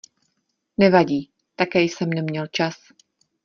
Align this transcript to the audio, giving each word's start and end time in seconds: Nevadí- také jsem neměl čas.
Nevadí- 0.77 1.29
také 1.55 1.81
jsem 1.81 2.09
neměl 2.09 2.47
čas. 2.47 2.75